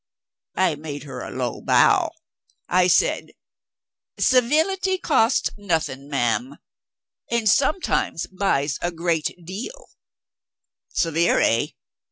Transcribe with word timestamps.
I 0.57 0.73
made 0.73 1.03
her 1.03 1.21
a 1.21 1.29
low 1.29 1.61
bow. 1.61 2.09
I 2.67 2.87
said, 2.87 3.33
"Civility 4.17 4.97
costs 4.97 5.51
nothing, 5.59 6.09
ma'am; 6.09 6.57
and 7.29 7.47
sometimes 7.47 8.25
buys 8.25 8.79
a 8.81 8.91
great 8.91 9.29
deal" 9.45 9.89
(severe, 10.89 11.39
eh?). 11.41 11.67